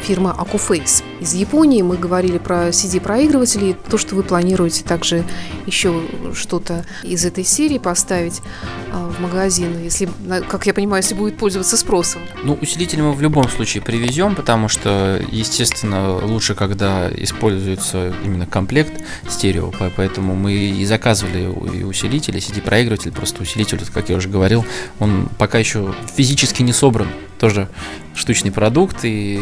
фирма 0.00 0.36
Accuphase. 0.38 1.02
Из 1.20 1.34
Японии 1.34 1.82
мы 1.82 1.96
говорили 1.96 2.38
про 2.38 2.68
CD-проигрыватели, 2.68 3.76
то, 3.88 3.98
что 3.98 4.14
вы 4.14 4.22
планируете 4.22 4.84
также 4.84 5.24
еще 5.66 6.02
что-то 6.34 6.84
из 7.02 7.24
этой 7.24 7.44
серии 7.44 7.78
поставить 7.78 8.40
а, 8.92 9.10
в 9.10 9.20
магазин, 9.20 9.82
если, 9.82 10.08
как 10.48 10.66
я 10.66 10.74
понимаю, 10.74 11.02
если 11.02 11.14
будет 11.14 11.36
пользоваться 11.36 11.76
спросом. 11.76 12.22
Ну, 12.44 12.56
усилитель 12.60 13.02
мы 13.02 13.12
в 13.12 13.20
любом 13.20 13.48
случае 13.48 13.82
привезем, 13.82 14.34
потому 14.34 14.68
что, 14.68 15.20
естественно, 15.30 16.16
лучше, 16.24 16.54
когда 16.54 17.10
используется 17.10 18.14
именно 18.24 18.46
комплект 18.46 19.02
стерео, 19.28 19.70
по- 19.70 19.90
поэтому 19.94 20.34
мы 20.34 20.54
и 20.54 20.84
заказывали 20.84 21.42
и 21.76 21.82
усилитель, 21.82 22.36
и 22.36 22.40
CD-проигрыватель, 22.40 23.12
просто 23.12 23.42
усилитель, 23.42 23.80
как 23.92 24.08
я 24.08 24.16
уже 24.16 24.28
говорил, 24.28 24.64
он 24.98 25.28
пока 25.38 25.58
еще 25.58 25.94
физически 26.16 26.62
не 26.62 26.72
собран, 26.72 27.08
тоже 27.38 27.68
штучный 28.18 28.50
продукт 28.50 28.98
и 29.04 29.40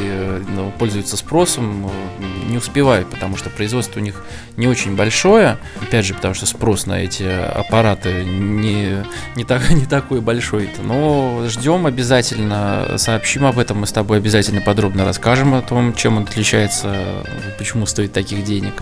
ну, 0.54 0.72
пользуется 0.78 1.16
спросом, 1.16 1.86
э, 1.86 2.50
не 2.50 2.58
успевает, 2.58 3.08
потому 3.08 3.36
что 3.36 3.48
производство 3.50 3.98
у 4.00 4.02
них 4.02 4.22
не 4.56 4.68
очень 4.68 4.94
большое, 4.94 5.58
опять 5.80 6.04
же, 6.04 6.14
потому 6.14 6.34
что 6.34 6.46
спрос 6.46 6.86
на 6.86 7.00
эти 7.02 7.22
аппараты 7.22 8.24
не, 8.24 9.04
не, 9.34 9.44
так, 9.44 9.70
не 9.70 9.86
такой 9.86 10.20
большой. 10.20 10.68
Но 10.82 11.46
ждем 11.48 11.86
обязательно, 11.86 12.96
сообщим 12.98 13.46
об 13.46 13.58
этом, 13.58 13.78
мы 13.78 13.86
с 13.86 13.92
тобой 13.92 14.18
обязательно 14.18 14.60
подробно 14.60 15.04
расскажем 15.04 15.54
о 15.54 15.62
том, 15.62 15.94
чем 15.94 16.18
он 16.18 16.24
отличается, 16.24 17.24
почему 17.58 17.86
стоит 17.86 18.12
таких 18.12 18.44
денег. 18.44 18.74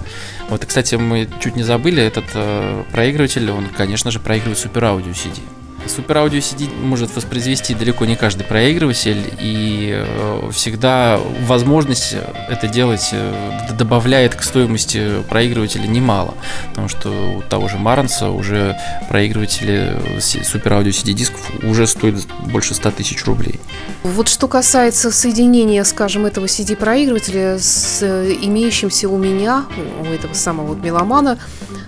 Вот, 0.49 0.65
и, 0.65 0.67
кстати, 0.67 0.97
мы 0.97 1.29
чуть 1.41 1.57
не 1.57 1.63
забыли, 1.63 2.03
этот 2.03 2.25
э, 2.35 2.83
проигрыватель, 2.93 3.51
он, 3.51 3.67
конечно 3.69 4.11
же, 4.11 4.19
проигрывает 4.19 4.59
Super 4.59 4.83
Audio 4.83 5.13
CD. 5.13 5.41
Супер 5.87 6.19
аудио 6.19 6.39
CD 6.39 6.73
может 6.75 7.15
воспроизвести 7.15 7.75
далеко 7.75 8.05
не 8.05 8.17
каждый 8.17 8.45
проигрыватель, 8.45 9.33
и 9.41 9.93
э, 9.95 10.51
всегда 10.53 11.21
возможность 11.43 12.17
это 12.49 12.69
делать 12.69 13.11
э, 13.13 13.73
добавляет 13.73 14.35
к 14.35 14.43
стоимости 14.43 15.23
проигрывателя 15.29 15.87
немало. 15.87 16.35
Потому 16.71 16.89
что 16.89 17.11
у 17.11 17.43
того 17.43 17.69
же 17.69 17.77
Маранса 17.77 18.31
уже 18.31 18.77
проигрыватели 19.09 19.93
э, 20.17 20.21
супер 20.21 20.75
аудио 20.75 20.91
CD 20.91 21.13
дисков 21.13 21.41
уже 21.63 21.87
стоят 21.87 22.27
больше 22.51 22.75
100 22.75 22.91
тысяч 22.93 23.25
рублей. 23.25 23.61
Вот 24.03 24.29
что 24.29 24.49
касается 24.49 25.11
соединения, 25.11 25.85
скажем, 25.85 26.27
этого 26.27 26.47
CD-проигрывателя 26.47 27.59
с 27.59 28.01
э, 28.03 28.35
имеющимся 28.43 29.09
у 29.09 29.19
меня, 29.19 29.65
у 30.01 30.07
этого 30.07 30.35
самого 30.35 30.75
меломана, 30.75 31.39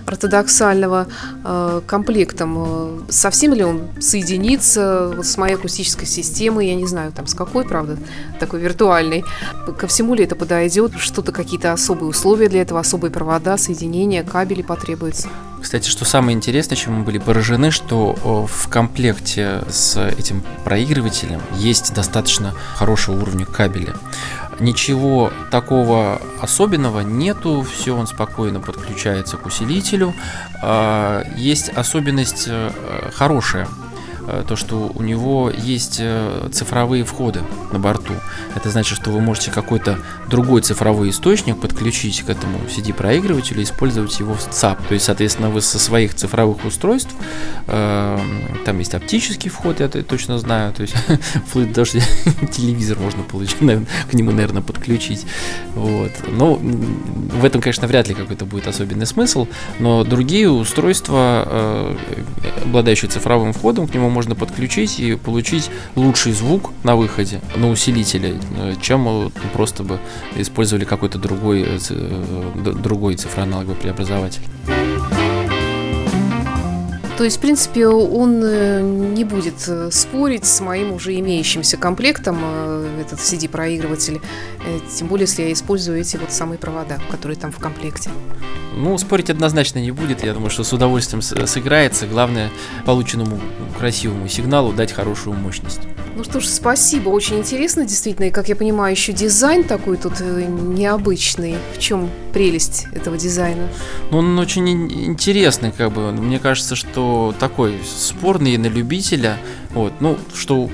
ортодоксального 0.07 1.07
э, 1.43 1.81
комплектом, 1.85 2.55
э, 2.57 2.99
совсем 3.09 3.53
ли 3.53 3.63
он 3.63 3.89
соединится 3.99 5.21
с 5.21 5.37
моей 5.37 5.55
акустической 5.55 6.07
системой, 6.07 6.67
я 6.67 6.75
не 6.75 6.87
знаю, 6.87 7.11
там 7.11 7.27
с 7.27 7.33
какой, 7.33 7.65
правда, 7.65 7.97
такой 8.39 8.61
виртуальной. 8.61 9.25
Ко 9.77 9.87
всему 9.87 10.15
ли 10.15 10.23
это 10.23 10.35
подойдет, 10.35 10.93
что-то, 10.97 11.31
какие-то 11.31 11.73
особые 11.73 12.09
условия 12.09 12.47
для 12.47 12.61
этого, 12.61 12.79
особые 12.79 13.11
провода, 13.11 13.57
соединения, 13.57 14.23
кабели 14.23 14.61
потребуются. 14.61 15.27
Кстати, 15.61 15.89
что 15.89 16.05
самое 16.05 16.37
интересное, 16.37 16.77
чем 16.77 16.93
мы 16.93 17.03
были 17.03 17.17
поражены, 17.17 17.71
что 17.71 18.13
в 18.23 18.69
комплекте 18.69 19.63
с 19.69 19.99
этим 20.17 20.43
проигрывателем 20.63 21.41
есть 21.57 21.93
достаточно 21.93 22.53
хорошего 22.75 23.21
уровня 23.21 23.45
кабеля. 23.45 23.95
Ничего 24.59 25.31
такого 25.51 26.21
особенного 26.41 27.01
нету, 27.01 27.61
все 27.63 27.95
он 27.95 28.07
спокойно 28.07 28.59
подключается 28.59 29.37
к 29.37 29.45
усилителю. 29.45 30.13
А, 30.61 31.23
Есть 31.35 31.69
особенность 31.69 32.45
э, 32.47 32.71
хорошая, 33.13 33.67
то, 34.47 34.55
что 34.55 34.91
у 34.93 35.01
него 35.01 35.49
есть 35.49 35.97
э, 35.99 36.49
цифровые 36.51 37.03
входы 37.03 37.41
на 37.71 37.79
борту. 37.79 38.13
Это 38.55 38.69
значит, 38.69 38.97
что 38.97 39.11
вы 39.11 39.21
можете 39.21 39.51
какой-то 39.51 39.99
другой 40.29 40.61
цифровой 40.61 41.09
источник 41.09 41.59
подключить 41.59 42.21
к 42.21 42.29
этому 42.29 42.59
CD-проигрывателю 42.67 43.61
и 43.61 43.63
использовать 43.63 44.19
его 44.19 44.33
в 44.33 44.49
ЦАП. 44.49 44.85
То 44.87 44.93
есть, 44.93 45.05
соответственно, 45.05 45.49
вы 45.49 45.61
со 45.61 45.79
своих 45.79 46.13
цифровых 46.13 46.65
устройств, 46.65 47.13
э, 47.67 48.19
там 48.65 48.79
есть 48.79 48.93
оптический 48.93 49.49
вход, 49.49 49.79
я 49.79 49.85
это 49.85 50.03
точно 50.03 50.37
знаю, 50.37 50.73
то 50.73 50.81
есть 50.81 50.95
даже 51.73 51.99
телевизор 52.51 52.99
можно 52.99 53.23
получить, 53.23 53.57
к 54.11 54.13
нему, 54.13 54.31
наверное, 54.31 54.61
подключить. 54.61 55.25
Вот. 55.75 56.11
Но 56.27 56.55
в 56.55 57.45
этом, 57.45 57.61
конечно, 57.61 57.87
вряд 57.87 58.07
ли 58.07 58.13
какой-то 58.13 58.45
будет 58.45 58.67
особенный 58.67 59.05
смысл, 59.05 59.47
но 59.79 60.03
другие 60.03 60.49
устройства, 60.49 61.43
э, 61.45 61.95
обладающие 62.65 63.09
цифровым 63.09 63.53
входом, 63.53 63.87
к 63.87 63.93
нему 63.93 64.09
можно 64.17 64.33
подключить 64.33 64.99
и 64.99 65.13
получить 65.13 65.69
лучший 65.95 66.31
звук 66.31 66.71
на 66.83 66.95
выходе, 66.95 67.39
на 67.55 67.69
усилителе, 67.69 68.39
э, 68.57 68.73
чем 68.81 69.31
просто 69.53 69.83
бы 69.83 69.99
использовали 70.35 70.85
какой-то 70.85 71.19
другой, 71.19 71.61
э, 71.61 71.77
э, 71.91 72.73
другой 72.81 73.15
цифроаналоговый 73.15 73.75
преобразователь. 73.75 74.41
То 77.17 77.23
есть, 77.23 77.37
в 77.37 77.39
принципе, 77.39 77.87
он 77.87 78.43
э, 78.43 78.81
не 78.81 79.23
будет 79.23 79.67
э, 79.67 79.89
спорить 79.91 80.45
с 80.45 80.61
моим 80.61 80.93
уже 80.93 81.17
имеющимся 81.19 81.75
комплектом, 81.75 82.37
э, 82.43 83.01
этот 83.01 83.19
CD-проигрыватель, 83.19 84.21
тем 84.95 85.07
более, 85.07 85.23
если 85.23 85.41
я 85.41 85.51
использую 85.51 85.99
эти 85.99 86.17
вот 86.17 86.31
самые 86.31 86.59
провода, 86.59 86.99
которые 87.09 87.35
там 87.35 87.51
в 87.51 87.57
комплекте. 87.57 88.11
Ну, 88.75 88.95
спорить 88.99 89.31
однозначно 89.31 89.79
не 89.79 89.89
будет. 89.89 90.23
Я 90.23 90.33
думаю, 90.33 90.51
что 90.51 90.63
с 90.63 90.71
удовольствием 90.71 91.23
сыграется. 91.23 92.05
Главное, 92.05 92.51
полученному 92.85 93.39
красивому 93.79 94.27
сигналу 94.27 94.71
дать 94.71 94.91
хорошую 94.91 95.35
мощность. 95.35 95.81
Ну 96.17 96.23
что 96.23 96.39
ж, 96.39 96.45
спасибо, 96.47 97.09
очень 97.09 97.37
интересно, 97.37 97.85
действительно, 97.85 98.25
и, 98.25 98.31
как 98.31 98.49
я 98.49 98.55
понимаю, 98.55 98.91
еще 98.91 99.13
дизайн 99.13 99.63
такой 99.63 99.97
тут 99.97 100.13
э, 100.19 100.45
необычный. 100.47 101.57
В 101.75 101.79
чем 101.79 102.09
прелесть 102.33 102.87
этого 102.91 103.17
дизайна? 103.19 103.67
Ну, 104.09 104.17
он 104.17 104.39
очень 104.39 104.67
ин- 104.67 104.91
интересный, 104.91 105.71
как 105.71 105.91
бы. 105.91 106.11
Мне 106.11 106.39
кажется, 106.39 106.75
что 106.75 107.35
такой 107.39 107.75
спорный 107.85 108.57
на 108.57 108.65
любителя. 108.65 109.37
Вот, 109.75 109.93
ну, 109.99 110.17
что, 110.33 110.71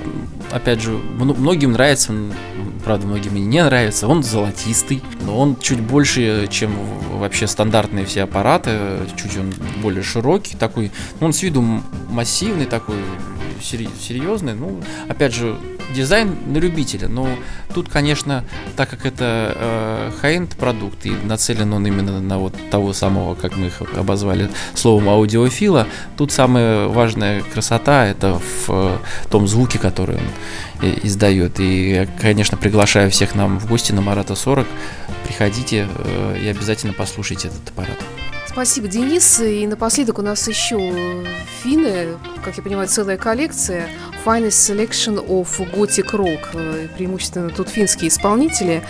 опять 0.50 0.80
же, 0.80 0.92
мно- 0.92 1.34
многим 1.34 1.72
нравится, 1.72 2.14
правда, 2.82 3.06
многим 3.06 3.36
и 3.36 3.40
не 3.40 3.62
нравится. 3.62 4.08
Он 4.08 4.22
золотистый, 4.22 5.02
но 5.26 5.38
он 5.38 5.56
чуть 5.60 5.80
больше, 5.80 6.48
чем 6.50 6.72
вообще 7.18 7.46
стандартные 7.46 8.06
все 8.06 8.22
аппараты. 8.22 8.78
Чуть 9.22 9.36
он 9.36 9.52
более 9.82 10.02
широкий, 10.02 10.56
такой. 10.56 10.90
ну, 11.20 11.26
Он 11.26 11.34
с 11.34 11.42
виду 11.42 11.60
массивный, 12.08 12.64
такой 12.64 12.96
серьезный. 13.62 14.54
Ну, 14.54 14.80
опять 15.08 15.34
же, 15.34 15.56
дизайн 15.94 16.36
на 16.46 16.58
любителя. 16.58 17.08
Но 17.08 17.28
тут, 17.74 17.88
конечно, 17.88 18.44
так 18.76 18.90
как 18.90 19.06
это 19.06 19.52
э, 19.54 20.10
high-end 20.22 20.56
продукт 20.56 21.06
и 21.06 21.10
нацелен 21.10 21.72
он 21.72 21.86
именно 21.86 22.20
на 22.20 22.38
вот 22.38 22.54
того 22.70 22.92
самого, 22.92 23.34
как 23.34 23.56
мы 23.56 23.66
их 23.66 23.82
обозвали 23.96 24.50
словом 24.74 25.08
аудиофила, 25.08 25.86
тут 26.16 26.32
самая 26.32 26.88
важная 26.88 27.42
красота 27.42 28.06
это 28.06 28.38
в 28.38 28.68
э, 28.68 28.98
том 29.30 29.46
звуке, 29.48 29.78
который 29.78 30.16
он 30.16 30.88
издает. 31.02 31.60
И 31.60 31.90
я, 31.90 32.06
конечно, 32.06 32.56
приглашаю 32.56 33.10
всех 33.10 33.34
нам 33.34 33.58
в 33.58 33.68
гости 33.68 33.92
на 33.92 34.00
Марата 34.00 34.34
40. 34.34 34.66
Приходите 35.26 35.88
э, 35.88 36.38
и 36.42 36.46
обязательно 36.48 36.92
послушайте 36.92 37.48
этот 37.48 37.68
аппарат. 37.68 37.98
Спасибо, 38.54 38.86
Денис. 38.86 39.40
И 39.40 39.66
напоследок 39.66 40.20
у 40.20 40.22
нас 40.22 40.46
еще 40.46 40.78
финны, 41.64 42.16
как 42.44 42.56
я 42.56 42.62
понимаю, 42.62 42.86
целая 42.86 43.16
коллекция. 43.16 43.88
Finest 44.24 44.50
Selection 44.70 45.16
of 45.26 45.48
Gothic 45.74 46.12
Rock. 46.12 46.40
Э, 46.54 46.86
Преимущественно 46.96 47.50
тут 47.50 47.68
финские 47.68 48.10
исполнители. 48.10 48.84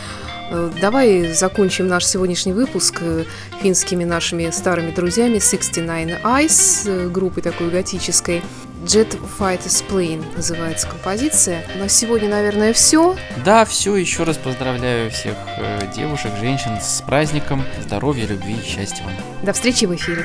Э, 0.50 0.70
Давай 0.82 1.32
закончим 1.32 1.88
наш 1.88 2.04
сегодняшний 2.04 2.52
выпуск 2.52 2.98
э, 3.00 3.24
финскими 3.62 4.04
нашими 4.04 4.50
старыми 4.50 4.90
друзьями 4.90 5.38
69 5.38 6.18
Eyes, 6.22 7.08
группой 7.08 7.42
такой 7.42 7.70
готической. 7.70 8.42
Jet 8.84 9.18
Fighters 9.38 9.82
Plane 9.88 10.24
называется 10.36 10.86
композиция. 10.86 11.66
На 11.76 11.88
сегодня, 11.88 12.28
наверное, 12.28 12.74
все. 12.74 13.16
Да, 13.42 13.64
все, 13.64 13.96
еще 13.96 14.24
раз 14.24 14.36
поздравляю 14.36 15.10
всех 15.10 15.36
э, 15.56 15.90
девушек, 15.96 16.32
женщин 16.38 16.78
с 16.80 17.00
праздником, 17.00 17.64
здоровья, 17.82 18.26
любви 18.26 18.56
и 18.56 18.62
счастья 18.62 19.02
вам. 19.04 19.14
До 19.42 19.54
встречи 19.54 19.86
в 19.86 19.94
эфире. 19.94 20.24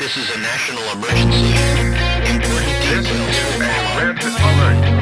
This 0.00 0.16
is 0.16 0.28
a 0.34 0.38
national 0.38 0.82
emergency. 0.94 1.54
Important 2.26 2.76
details 2.82 3.38
alert. 4.42 5.01